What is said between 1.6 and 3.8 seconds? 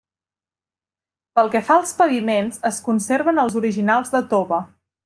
fa als paviments, es conserven els